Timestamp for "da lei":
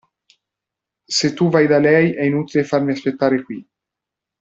1.67-2.15